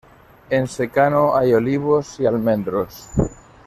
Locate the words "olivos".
1.53-2.19